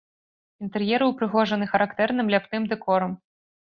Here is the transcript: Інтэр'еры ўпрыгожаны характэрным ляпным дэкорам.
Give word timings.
Інтэр'еры 0.67 1.05
ўпрыгожаны 1.11 1.71
характэрным 1.77 2.27
ляпным 2.37 2.63
дэкорам. 2.77 3.11